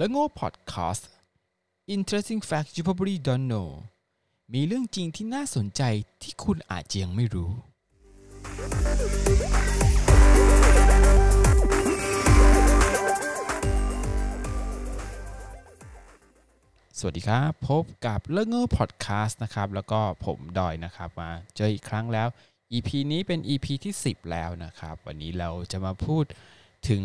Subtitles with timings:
[0.00, 1.02] และโง่ Podcast
[1.94, 3.68] Interesting Facts You Probably Don't Know
[4.52, 5.82] มีเรื่องจริงที่น่าสนใจ
[6.22, 7.50] ที่คุณอาจยังไม่รู้
[16.98, 22.28] สวัสดีครับ พบกับเรื่องโง่ Podcast นะครับ แล้วก็ผมดอยนะครับ มาเจออีกครั้งแล้ว
[22.72, 26.24] EP นี้เป็น EP ที่ 10 แล้วนะครับ วันนี้เราจะมาพูด
[26.88, 27.02] ถึง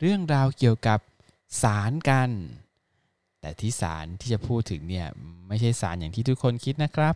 [0.00, 1.00] เรื่องราวเกี่ยวกับ
[1.62, 2.30] สารกัน
[3.40, 5.06] แต่ที่สารที่จะพูดถึงเนี่ย
[5.48, 7.14] ไม่ใช่สารอย่างที่ทุกคนคิดนะครับ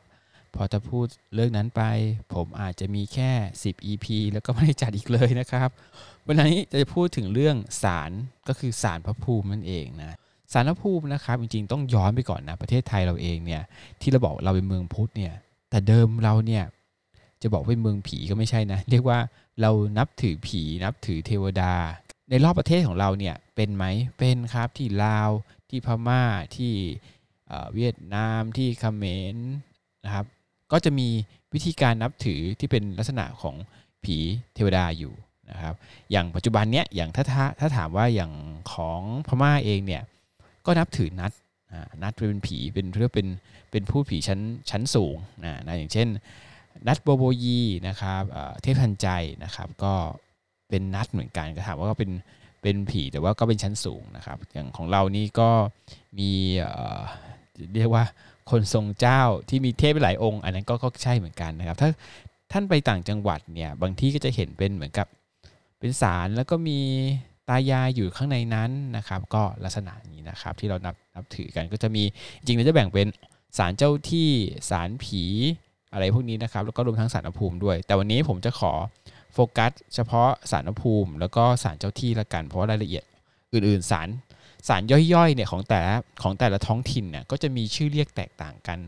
[0.54, 1.82] พอจะพูดเรื่องนั้นไป
[2.34, 3.30] ผมอาจจะมีแค่
[3.62, 5.70] 10 EP แล้วก็ไม่ได้จัดอีกเลยนะครับ
[6.26, 8.10] วันนี้จะพูดถึงเรื่องสาร
[8.48, 10.16] ก็คือสารพระภูมินั่นเองนะ
[10.52, 13.62] สารพระภูมินะครับจริงๆต้องย้อนไปก่อนนะประเทศไทยเราเองเนี่ย
[14.00, 15.34] ที่เราบอกเราเป็นเมืองพุทธเนี่ย
[15.70, 16.64] แต่เดิมเราเนี่ย
[17.42, 19.18] จะบอกเป็นเมืองผีก็ไม่ใช่นะ เรียกว่า
[19.60, 21.72] เรานับถือผีนับถือเทวดา
[22.30, 23.84] ในรอบประเทศของเราเนี่ยเป็นไหม
[24.18, 25.30] เป็นครับที่ลาว
[25.70, 26.22] ที่พม่า
[26.56, 26.72] ที่
[27.74, 29.36] เวียดนามที่เขมร
[30.04, 30.26] นะครับ
[30.72, 31.08] ก็จะมี
[31.54, 33.56] วิธีการนับถือที่เป็นลักษณะของ
[34.04, 34.16] ผี
[34.54, 35.14] เทวดาอยู่
[35.50, 35.74] นะครับ
[36.10, 38.32] อย่างปัจจุบันเนี้ยอย่างถ้าถ้าถ้าถามว่าอย่าง
[38.72, 40.02] ของพม่าเองเนี่ย
[40.66, 41.32] ก็นับถือนัด
[42.02, 43.28] นัดเป็นผีเป็นเรียกเป็น
[43.70, 46.08] เป็นผู้ผีชั้นชั้นสูงนะนะอย่างเช่น
[46.86, 49.08] นัดโบโบยีนะครับเอ่อเทพทันใจ
[49.44, 49.94] นะครับ ก็
[50.68, 52.10] เป็นนัดเหมือนกันก็ถามว่าก็เป็น
[52.62, 55.50] เป็นผีแต่ว่าก็เป็นชั้นสูงนะครับ อย่างของเรานี่ก็
[56.18, 58.04] มีเเรียกว่า
[58.50, 61.88] คนทรงเจ้าที่มีเทพหลายองค์ อันนั้นก็ก็ใช่เหมือนกันนะครับ ถ้า
[62.52, 65.06] ท่านไปต่างจังหวัดเนี่ยบางที่ก็จะเห็นเป็นเหมือนกับ
[65.78, 66.80] เป็นศาลแล้วก็มี
[67.48, 72.02] ตายายอยู่ข้างในนั้นนะครับ ก็ลักษณะนี้นะครับที่เรานับนับถือกันก็จะมี
[72.44, 73.06] จริงๆจะแบ่งเป็น
[73.58, 74.28] ศาลเจ้าที่
[74.70, 75.22] ศาลผี
[75.92, 78.72] อะไรพวกนี้นะครับ แล้วก็รวมทั้งสารพระภูมิด้วย แต่วันนี้ผมจะขอ
[79.38, 83.04] โฟกัสเฉพาะสารภูมิ แล้วก็สารเจ้าที่ละกัน เพราะว่ารายละเอียด
[83.52, 84.08] อื่นๆสาร
[84.68, 88.78] สารย่อยๆเนี่ยของแต่ละของแต่ละท้องถิ่นเนี่ยก็จะมีชื่อเรียกแตกต่างกัน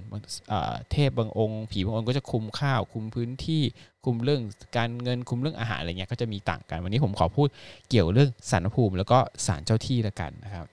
[0.91, 3.63] เทพบางองค์ ผีบางองค์ก็จะคุมข้าว คุมพื้นที่
[4.05, 4.43] คุมเรื่อง
[4.77, 7.49] การเงินคุมเรื่องอาหารอะไรเงี้ยก็จะมีต่างกัน วันนี้ผมขอพูด
[7.89, 10.67] เกี่ยวเรื่องสารภูมิ แล้วก็สารเจ้าที่ละกันนะครับ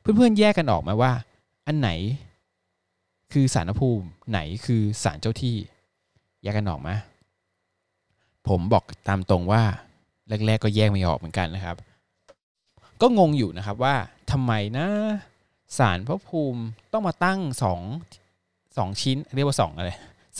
[0.00, 1.12] เพื่อนๆแยกกันออกไหมว่า
[1.66, 1.90] อันไหน
[3.32, 5.56] คือสารภูมิไหนคือสารเจ้าที่
[6.42, 6.90] แยกกันออกไหม
[8.48, 9.62] ผมบอกตามตรงว่า
[10.46, 11.76] แรก ๆ ก็แยกไม่ออกเหมือนกันนะครับ
[13.00, 13.94] ก็งงอยู่นะครับว่า
[14.30, 14.86] ทำไมนะ
[15.78, 16.62] สารพระภูมิ
[16.92, 17.80] ต้องมาตั้งสอง
[18.76, 19.90] สองชิ้น เรียกว่าสองอะไร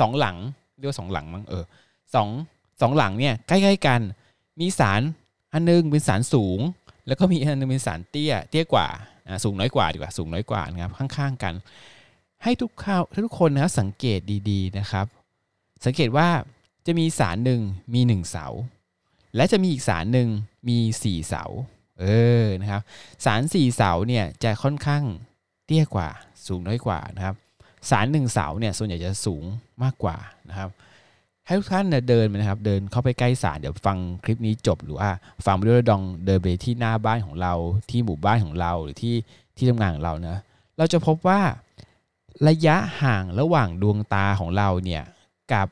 [0.01, 0.37] สองหลัง
[0.79, 1.65] เรียกว่าสองหลังมั้งเออ
[2.15, 2.29] สอง
[2.81, 4.01] สองหลังเนี่ยใกล้ๆกัน
[4.61, 5.01] มีสาร
[5.53, 6.61] อันนึงเป็นสารสูง
[7.07, 8.87] แล้วก็มีอันนึงเป็นสารเตี้ย เตี้ยกว่า
[9.27, 11.55] อ่าสูงน้อยกว่าดีกว่าสูงน้อยกว่านะครับข้างๆกัน
[12.43, 15.07] ให้ทุกข้าวทุกคนนะครับสังเกตดีๆนะครับ
[15.85, 16.29] สังเกตว่า
[16.87, 17.61] จะมีสารหนึ่ง
[17.95, 18.47] มีหนึ่งเสา
[19.37, 20.29] และจะมีอีกสารหนึ่ง
[20.69, 21.45] มีสี่เสา
[22.01, 22.05] เอ
[22.43, 22.83] อนะครับ
[23.25, 25.03] สารสี่เสาเนี่ยจะค่อนข้าง
[25.67, 26.09] เตี้ยกว่า
[26.47, 27.35] สูงน้อยกว่านะครับ
[27.91, 29.45] สารหนึ่งเสาเนี่ยส่วนใหญ่จะสูง
[29.83, 30.17] มากกว่า
[30.49, 30.71] นะครับ
[31.47, 35.09] ให้ทุกท่านเนี่ยเดินนะครับ เดินเข้าไปใกล้สารเดี๋ยวฟังคลิปนี้จบหรือว่า
[35.47, 37.55] ฟังไปด้วยแล้วลองเดินไปที่หน้าบ้านของเรา
[37.91, 39.17] ที่หมู่บ้านของเราหรือที่
[39.57, 40.37] ที่ทำงานของเรานะ
[40.79, 41.41] เราจะพบว่า
[42.49, 45.03] ระยะห่างระหว่างดวงตาของเราเนี่ย
[45.53, 45.69] กับ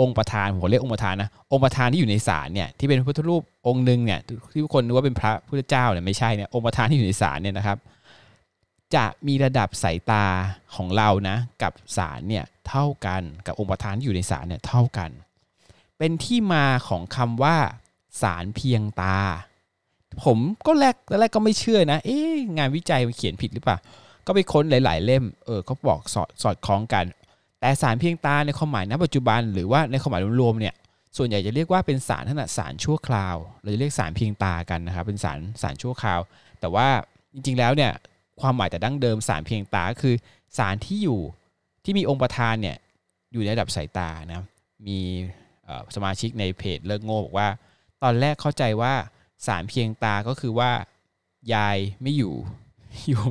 [0.00, 4.20] องค์ประธานผมเรียกองค์ประธานนะองค์ประธานที่อยู่ในศาลเนี่ยที่เป็นพุทธรูปองค์หนึ่งเนี่ย
[4.52, 7.78] ที่ทุกคนนึกว่าเป็นพระพุทธเจ้าเนี่ยไม่ใช่เนี่ยองค์ประธานที่อยู่ในศาลเนี่ยนะครับ
[8.94, 10.24] จะมีระดับสายตา
[10.74, 15.10] ของเรานะกับศาลเนี่ยเท่ากันกับองค์ประธานที่อยู่ในศาลเนี่ยเท่ากัน
[15.98, 17.56] เป็นที่มาของคำว่า
[18.22, 19.18] ศาลเพียงตา
[20.24, 23.76] ผมก็แรกแรกก็ไม่เชื่อนะ เอ๊ะงานวิจัยมันเขียนผิดหรือเปล่า
[24.26, 27.04] ก็ไปค้นหลาย ๆ เล่ม เออเขาบอกสอดสอดคล้องกัน
[27.64, 30.74] แต่สารเพียงตาในความหมายณปัจจุบัน หรือว่าในความหมายรวมๆเนี่ย
[31.16, 36.20] ส่วนใหญ่จะเรียกว่าเป็นสารขนาดสารชั่วคราว เราจะเรียกสารเพียงตากันนะครับเป็นสารสารชั่วคราว
[36.60, 36.88] แต่ว่า
[37.34, 37.92] จริงๆแล้วเนี่ย
[38.40, 40.14] ความหมายแต่ดั้งเดิมสารเพียงตาก็คือ
[40.58, 41.20] สารที่อยู่
[41.84, 42.76] ที่มีองค์ประธานเนี่ย
[43.32, 44.44] อยู่ในระดับสายตานะ
[44.86, 44.98] มี
[45.94, 47.48] สมาชิกในเพจเลิกโง่บอกว่า
[48.02, 48.94] ตอนแรกเข้าใจว่า
[49.46, 50.70] สารเพียงตาก็คือว่า
[51.54, 52.34] ยายไม่อยู่
[53.08, 53.22] อยู่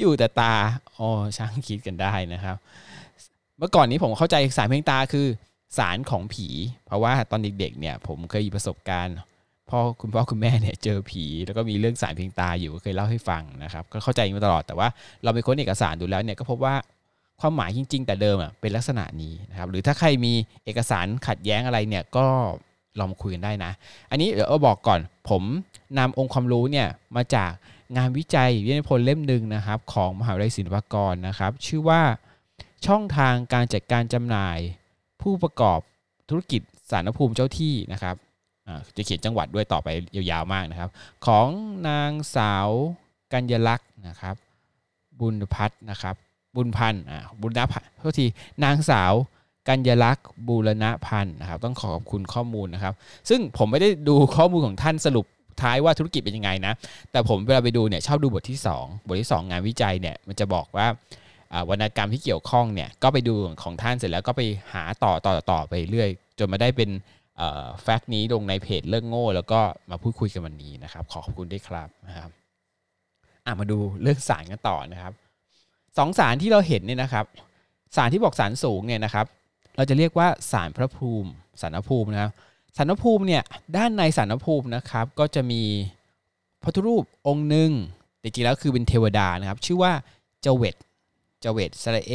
[0.00, 0.54] อยู่แต่ตา
[0.98, 2.58] อ๋อช่างคิดกันได้นะครับ
[3.58, 5.26] เมื่อก่อนนี้ผมเข้าใจสารเพียงตาคือ
[5.78, 6.48] สารของผี
[6.86, 9.16] เพราะว่าตอนเด็กๆเนี่ยผมเคยมีประสบการณ์
[9.70, 14.88] พ่อคุณพ่อคุณแม่เนี่ยเจอผี แล้วก็มีเรื่องสารเพียงตาอยู่ก็เคยเล่าให้ฟังนะครับก็เข้าใจมาตลอดแต่ว่า
[15.22, 16.74] เราไปค้นเอกสารดูแล้วเนี่ยก็พบว่า
[17.40, 20.32] ความหมายจริง ๆ แต่เดิมอะเป็นลักษณะนี้นะครับหรือถ้าใครมี
[20.64, 22.26] เอกสารขัดแย้งอะไรเนี่ยก็
[23.00, 23.72] ลองคุยกันได้นะ
[24.10, 25.00] อันนี้เดี๋ยวเอาบอกก่อน
[25.30, 25.42] ผม
[25.98, 27.50] นำองค์ความรู้เนี่ยมาจาก
[27.96, 32.02] งานวิจัยวิทยานิพนธ์เล่มหนึ่งนะครับ ของมหาวิทยาลัยศิลปากรนะครับ ชื่อว่า
[32.86, 34.58] ช่องทางการจัดการจำหน่าย
[35.22, 35.80] ผู้ประกอบ
[36.30, 38.16] ธุรกิจสารภูมิเจ้าที่นะครับ
[38.96, 40.90] จะเขียนจังหวัดด้วยต่อไปยาวๆมากนะครับ
[41.26, 41.48] ของ
[41.88, 42.68] นางสาว
[43.32, 44.34] กัญญลักษณ์นะครับ
[45.20, 46.14] บุญพัฒนะครับ
[46.56, 48.26] บุญพันธ์อ่าบุญนพันธ์โทษที
[48.64, 49.12] นางสาว
[49.68, 52.94] กัญญลักษณ์บูรณพันธ์นะครับ ต้องขอขอบคุณข้อมูลนะครับ
[53.28, 55.26] ซึ่งผมไม่ได้ดูข้อมูลของท่านสรุป
[55.62, 56.74] ท้ายว่าธุรกิจเป็นยังไงนะ
[57.10, 60.86] แต่ผมเวลาไปดูเนี่ยชอบดูบทที่ 2 บทที่ 2 งานวิจัยเนี่ยมันจะบอกว่า
[61.70, 66.08] วรรณกรรมที่เกี่ยวข้องเนี่ยก็ไปดูของท่านเสร็จแล้วก็ไปหาต่อต่อต่อไปเรื่อย
[66.38, 66.90] จนมาได้เป็น
[67.82, 69.60] แฟกต์นี้ลงในเพจเลิกโง่ แล้วก็
[69.90, 72.30] มาพูดคุยกันวันนี้นะครับ ขอขอบคุณด้วยครับนะครับ
[73.44, 75.12] อะมาดูเรื่องสารกันต่อนะครับ
[75.98, 77.24] สองสารที่เราเห็นเนี่ยนะครับ
[77.96, 79.26] สารที่บอกสารสูงเนี่ยนะครับ
[79.76, 82.32] เราจะเรียกว่าสารพระภูมิสารภูมินะครับ
[82.76, 83.42] สารภูมิเนี่ย
[83.76, 85.62] ด้านในสารภูมินะครับ ก็จะมี
[86.62, 87.70] พระพุทธรูปองค์หนึ่ง
[88.20, 89.92] แต่จริงแล้วคือเป็นเทวดานะครับ ชื่อว่า
[90.42, 90.76] เจเวต
[91.44, 92.14] จเวตสระเอ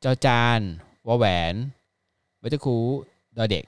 [0.00, 0.60] เจ้าจาน
[1.06, 1.54] วแหวน
[2.40, 2.76] เวทคู
[3.36, 3.64] ดอเด็ก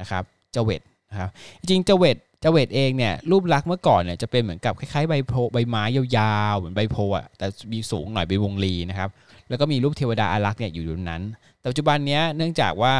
[0.00, 0.22] นะครับ
[0.52, 1.28] เจเวตนะครับ
[1.60, 9.10] จริงเจเวตเจเวตเองเนี่ยรูปลักษณ์เมื่อก่อนเนี่ยจะเป็นเหมือนกับคล้ายๆใบโพใบไม้ยาวๆเหมือนใบโพอะแต่มีสูงหน่อยเป็นวงรีนะครับ
[9.48, 11.22] แล้วก็มีรูปเทวดาอารักษ์เนี่ยอยู่ตรงนั้น
[11.58, 12.94] แต่ปัจจุบันเนี้ยเนื่องจากว่า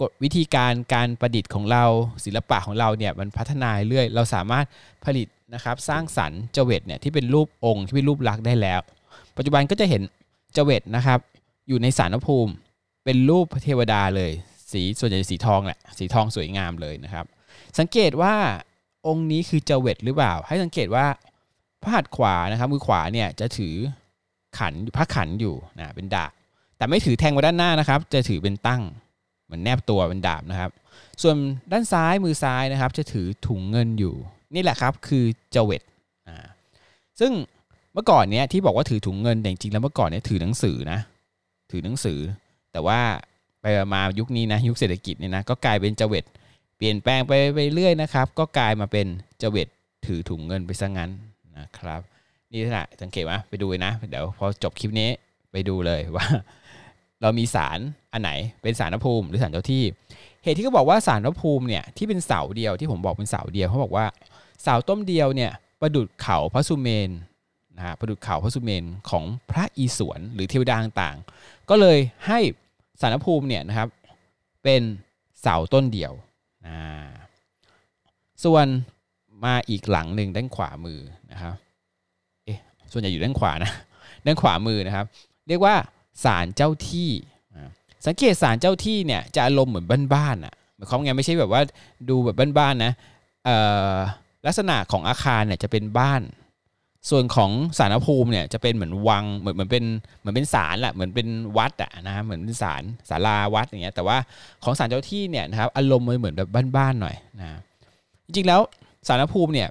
[0.00, 1.84] กฎวิธีการการประดิษฐ์ของเรา
[2.24, 4.66] ศิลปะของเราเนี่ยมันพัฒนาเรื่อยเราสามารถ
[5.04, 8.80] ผลิตนะครับสร้างสรรค์เจเวตเนี่ยที่เป็นรูปองค์ที่เป็นรูปลักษณ์ได้แล้ว
[9.36, 10.02] ปัจจุบันก็จะเห็น
[10.54, 11.18] เจเวตนะครับ
[11.68, 12.52] อยู่ในสารภูมิ
[13.04, 14.32] เป็นรูปเทวดาเลย
[14.72, 17.26] สีส่วนใหญ่สีทองแหละ สีทองสวยงามเลยนะครับ
[17.78, 18.34] สังเกตว่า
[19.06, 21.06] องค์นี้คือเจเวตหรือเปล่า ให้สังเกตว่า
[21.82, 23.74] พระหัตถ์ขวานะครับ มือขวาเนี่ยจะถือ
[24.58, 26.32] ขันพระขันอยู่นะเป็นดาบ
[26.76, 28.82] แต่ไม่ถือแทงไว้ด้านหน้านะครับ จะถือเป็นตั้ง
[29.44, 30.70] เหมือนแนบตัวเป็นดาบนะครับ
[31.22, 31.36] ส่วน
[31.72, 34.14] ด้านซ้ายมือซ้ายนะครับ จะถือถุงเงินอยู่
[34.54, 35.82] นี่แหละครับคือเจเวต
[37.20, 37.32] ซึ่ง
[37.96, 41.00] เมื่อก่อนเนี้ยที่บอกว่าถือถุงเงินแต่จริงๆแล้วเมื่อก่อนเนี้ยถือหนังสือนะ
[41.70, 42.18] ถือหนังสือ
[42.72, 43.00] แต่ว่า
[43.60, 46.24] ไปมายุคนี้นะยุคเศรษฐกิจเนี่ยนะก็กลายเป็นเจเวต
[46.76, 49.06] เปลี่ยนแปลงไปไปเรื่อยนะครับ ก็กลายมาเป็น
[49.38, 49.68] เจเวต
[50.06, 51.10] ถือถุงเงินไปซะงั้น
[51.58, 52.00] นะครับ
[52.52, 55.10] นี่นะสังเกตไหมไปดูนะเดี๋ยวพอจบคลิปนี้
[55.52, 56.26] ไปดูเลยว่า
[57.22, 57.78] เรามีสาร
[58.12, 58.30] อันไหน
[58.62, 59.84] เป็นสารพระภูมิหรือสารเจ้าที่
[60.44, 64.06] เหตุที่เขาบอกว่าสารพระภูมิเนี่ยที่เป็นเสาเดียวที่ผมบอกเป็นเสาเดียวเขาบอกว่า
[64.62, 65.50] เสาต้มเดียวเนี่ย
[65.80, 67.10] ประดุดเขาพระสุเมน
[67.76, 72.38] นะฮะประดุดเขาพระสุเมนของพระอีสวนหรือเทวดาต่างๆ ก็เลยให้
[73.00, 73.88] สารภูมิเนี่ยนะครับ
[74.64, 74.82] เป็น
[75.40, 76.12] เสาต้นเดียว
[76.66, 76.76] นะ
[78.44, 78.66] ส่วน
[79.44, 81.00] มาอีกหลังหนึ่งด้านขวามือ
[81.32, 81.54] นะครับ
[82.44, 82.58] เอ๊ะ
[82.92, 83.72] ส่วนใหญ่อยู่ด้านขวานะ
[84.26, 85.06] ด้านขวามือนะครับ
[85.48, 85.74] เรียกว่า
[86.24, 87.10] ศาลเจ้าที่
[88.06, 91.62] สังเกตศาลเจ้าที่เนี่ยจะอารมณ์เหมือนบ้านๆอะหมายความไงไม่ใช่แบบว่า
[92.08, 92.92] ดูแบบบ้านๆนะ
[94.46, 96.20] ลักษณะของอาคารเนี่ยจะเป็นบ้าน
[97.10, 99.84] ส่วนของสารภูมิเนี่ยจะเป็นเหมือนวังเหมือนเหมือนเป็น
[100.20, 104.16] เหมือนเป็นศาลแหละเหมือนเป็นวัดอะนะเหมือนเป็นศาลศาลาวัดอย่างเงี้ยแต่ว่า
[104.64, 107.58] ของศาลเจ้าที่เนี่ยนะครับอารมณ์มันเหมือนแบบบ้านๆหน่อยนะ
[108.26, 108.60] จริงๆแล้ว
[109.08, 109.68] สารภูมิเนี่ย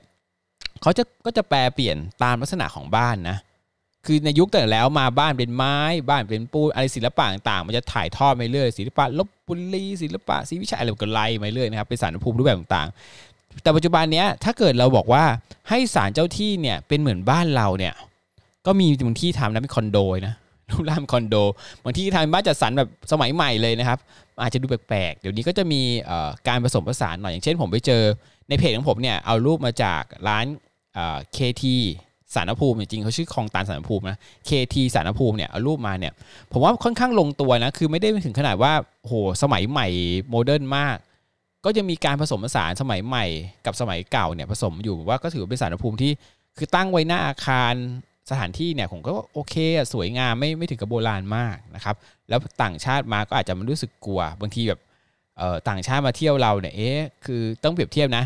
[0.81, 3.37] เขาจะก็จะแปลเปลี่ยนตามลักษณะของบ้านนะ
[4.05, 5.77] คือในยุคแต่แล้วมาบ้านเป็นไม้
[6.09, 12.89] บ้านเป็นปูนอะไรศิลปะต่างๆมันจะถ่ายทอดไปเรื่อยศิลปะลบบุรีศิลปะศรีวิชัยอะไรก็ไล่ไปเรื่อยนะครับเป็นสารภูมิรูปแบบต่าง
[13.61, 15.23] แต่ปัจจุบันนี้ถ้าเกิดเราบอกว่า
[15.69, 17.93] ให้ศาลเจ้าที่เนี่ยเป็นเหมือนบ้านเราเนี่ย
[18.65, 19.97] ก็มีบางที่ทำนะเป็นคอนโด
[20.27, 20.35] นะ
[20.71, 21.35] รูปร่างคอนโด
[21.83, 23.99] บางที่ทำบ้านจัดสรรแบบสมัยใหม่เลยนะครับ
[24.41, 25.81] อาจจะดูแปลกๆ เดี๋ยวนี้ก็จะมี
[26.47, 28.01] การผสมผสานหน่อยอย่างเช่น ผมไปเจอ
[28.49, 30.45] ในเพจของผมเนี่ยเอารูปมาจากร้าน
[31.33, 31.77] เคที
[32.35, 34.17] สารภูมิจริงเขาชื่อคลองตาลสารภูมินะ
[34.49, 36.13] KT สารภูมิเนี่ยเอารูปมาเนี่ย
[36.51, 39.87] ผมว่าค่อนข้างลงตัวนะคือไม่ได้ถึงขนาดว่าโหสมัยใหม่
[40.29, 40.97] โมเดิร์นมาก
[41.65, 43.25] ก็จะมีการผสมผสานสมัยใหม่
[43.65, 46.11] กับสมัยเก่าเนี่ยผสมอยู่ว่าก็ถือเป็นสารภูมิที่
[46.57, 47.73] คือตั้งไว้หน้าอาคาร
[48.29, 49.55] สถานที่เนี่ยผมก็โอเค
[49.93, 51.95] สวยงามไม่ไม่ถึงกับโบราณมากนะครับ
[52.29, 54.79] แล้วต่างชาติมาก็อาจจะมันรู้สึกกลัว บางทีแบบ
[55.37, 58.23] เออต่างชาติมาเที่ยวเราเนี่ยเอ๊ะคือต้องเปรียบเทียบนะ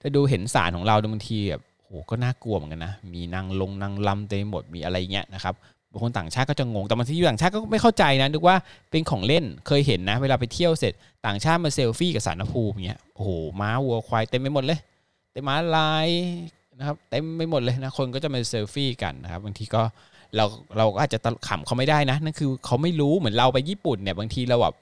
[0.00, 5.54] ถ้าดูเห็นสารของเราบางทีแบบโอ้ก็น่ากลัวเหมือนกันนะมีนางลงนางลำเต็มหมดมีอะไรเงี้ยนะครับ
[5.92, 8.56] บางคนต่างชาติก็จะงงแต่บางทีอยู่ต่างชาติก็ไม่เข้าใจนะนึกว่า
[8.90, 10.92] เป็นของเล่นเคยเห็นนะ เวลาไปเที่ยวเสร็จ
[11.26, 13.30] ต่างชาติมาเซลฟี่กับสารภูมิเงี้ยโอ้โห
[13.60, 14.78] ม้าวัวควายเต็มไปหมดเลย
[15.32, 16.08] เต็มม้าลาย
[16.78, 19.82] นะครับเต็มไปหมดเลยนะคนก็จะมาเซลฟี่กันนะครับบางทีก็
[20.36, 20.44] เรา
[20.76, 21.18] เราก็อาจจะ
[21.48, 24.74] ขำเขาไม่ได้นะนั่นคือเขาไม่รู้เหมือนเราไปญี่ปุ่นเนี่ยบางทีเราแบบ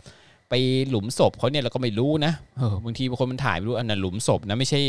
[0.51, 0.55] ไป
[0.89, 4.81] หลุมศพเขาเนี่ยเราก็ไม่รู้นะเออบางทีบางคนมันถ่ายไม่รู้อันนั้นหลุมศพนะไม่ใช่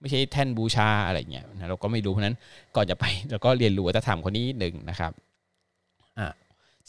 [0.00, 2.36] ไม่ใช่แท่นบูชาอะไรเงี้ยนะเราก็ไม่รู้เพราะนั้น
[2.76, 5.12] ก่อนจะไปเราก็เรียนรู้วัฒนธรรมคนนี้หนึ่งนะครับ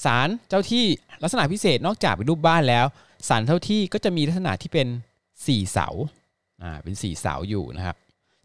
[0.06, 0.86] ศาลเจ้าที่
[1.24, 2.86] ลักษณะพิเศษนอกจากเป็นรูปบ้านแล้ว
[3.30, 4.88] ศาลเจ้าที่ก็จะมีลักษณะที่เป็น
[5.48, 5.88] สี่เสา
[6.62, 7.98] อ่าเป็นสี่เสาอยู่นะครับ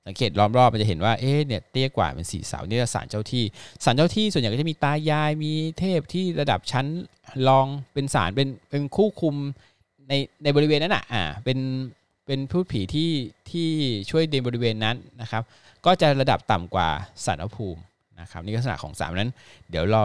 [0.06, 3.44] สังเกตล้อมรอบมันจะเห็นว่าเอ๊ะเนี่ยเตี้ยกว่าเป็นสี่เสานี่ศาลเจ้าที่
[3.84, 6.86] ศาลเจ้าที่ส่วนใหญ่ก็จะมีตายายมีเทพที่ระดับชั้น
[7.48, 9.36] รองเป็นศาลเป็นเป็นคู่คุม
[10.08, 10.12] ใน
[10.42, 11.58] ในบริเวณนั้นอะอ่าเป็น
[12.26, 13.10] เป็นพูดผีที่
[13.50, 13.68] ที่
[14.10, 15.42] ช่วยในบริเวณนั้นนะครับ
[15.86, 16.88] ก็จะระดับต่ำกว่า
[17.24, 17.80] สารภูมิ
[18.20, 19.32] นะครับนี่ลักษณะของสารนั้น
[19.70, 20.02] เดี๋ยวเรา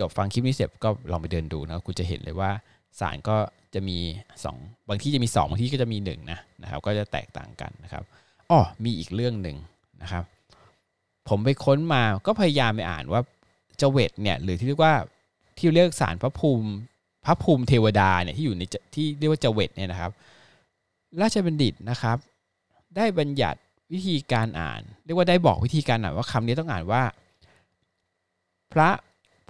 [0.00, 2.50] จบฟังคลิปนี้เสร็จก็ลองไปเดินดูนะคุณจะเห็นเลยว่า
[3.00, 3.36] สารก็
[3.74, 3.98] จะมี
[4.42, 8.04] 2 บางที่จะมี 2 บางที่ก็จะมี1นะนะครับ ก็จะแตกต่างกันนะครับ
[8.50, 9.56] อ๋อมีอีกเรื่องหนึ่ง
[10.02, 10.24] นะครับ
[11.28, 13.20] ผมไปค้นมาก็พยายามไปอ่านว่า
[13.78, 14.94] เจเวตเนี่ยหรือที่เรียกว่า
[15.58, 16.68] ที่เรียกสารพระภูมิ
[17.24, 18.62] พระภูมิเทวดาเนี่ยที่อยู่ใน
[18.94, 20.10] ที่เรียกว่าเจเวตเนี่ยนะครับ
[21.20, 22.16] ราชบัณฑิตนะครับ
[22.96, 23.60] ได้บัญญัติ
[23.92, 27.02] วิธีการอ่าน เรียกว่าได้บอกวิธีการอ่านว่าคำนี้ต้องอ่านว่า
[28.72, 28.88] พระ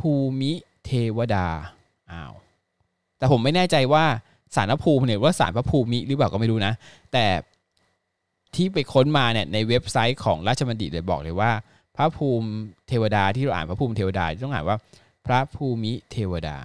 [0.01, 0.53] ภูมิ
[0.85, 1.47] เทวดา
[2.13, 2.33] อ้าว
[3.19, 4.05] แต่ผมไม่แน่ใจว่า
[4.57, 6.73] สารพระภูมิเนี่ยว่าสารพระภูมิหรือเปล่าก็ไม่รู้นะ
[7.13, 7.27] แต่
[8.55, 11.51] ที่ไปค้นมาเนี่ยในเว็บไซต์ของราชบัณฑิตเลยบอกเลยว่า
[11.97, 12.49] พระภูมิ
[12.89, 14.79] เทวดาที่เราอ่านพระภูมิเทวดาต้องอ่านว่า
[15.27, 16.57] พระภูมิเทวดา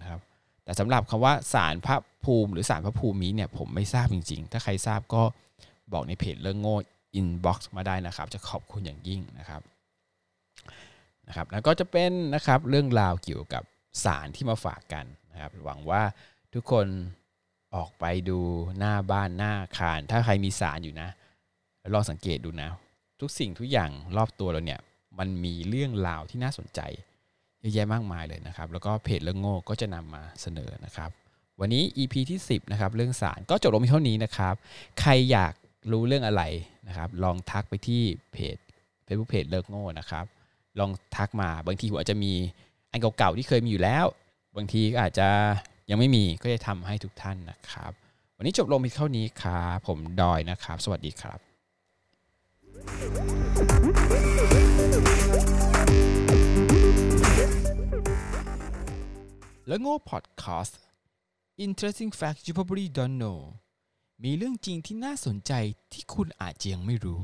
[0.00, 0.20] นะครับ
[0.64, 5.22] แต่สำหรับคำว่าสารพระภูมิหรือสารพระภูมิเนี่ยผมไม่ทราบจริง ๆ ถ้าใครทราบก็
[5.92, 6.76] บอกในเพจเรื่องโง่
[7.14, 9.60] inbox มาได้นะครับ จะขอบคุณอย่างยิ่งนะครับ
[11.28, 13.62] นะครับแล้วก็จะเป็นนะครับเรื่องราวเกี่ยวกับ
[14.04, 16.02] สารที่มาฝากกันนะครับหวังว่า
[16.54, 16.86] ทุกคน
[17.76, 18.38] ออกไปดู
[18.78, 21.08] หน้าบ้านหน้าคาน ถ้าใครมีสารอยู่นะ
[21.94, 22.70] ลองสังเกตดูนะ
[23.20, 24.80] ทุกสิ่งทุกอย่างรอบตัวเราเนี่ย
[25.18, 26.80] มันมีเรื่องราวที่น่าสนใจ
[27.60, 31.10] เยอะแยะมากมายเลยนะครับ แล้วก็เพจเรื่องโง่ก็จะนำมาเสนอนะครับ
[31.60, 34.54] วันนี้ EP ที่ 10นะครับเรื่องสารก็จบลงเท่านี้นะครับ
[35.00, 35.52] ใครอยาก
[35.92, 36.42] รู้เรื่องอะไร
[36.88, 38.02] นะครับ ลองทักไปที่
[38.32, 38.56] เพจ
[39.04, 40.24] เฟซบุ๊กเพจเลิกโง่นะครับ
[40.80, 42.32] ลองทักมาบางทีผมอาจจะมี
[42.92, 44.06] อันเก่าๆที่เคยมีอยู่แล้ว
[44.56, 45.28] บางทีก็อาจจะ
[45.90, 47.92] ยังไม่มีก็จะทำให้ทุกท่านนะครับ
[48.36, 51.38] วันนี้จบลงเพียงเท่านี้ครับผมดอยนะครับ สวัสดีครับ
[59.68, 60.78] แล้วโง่พอดแคสต์
[61.64, 63.38] Interesting Facts You Probably Don't Know
[64.24, 65.52] มีเรื่องจริงที่น่าสนใจ
[65.92, 67.22] ที่คุณอาจจะยังไม่รู้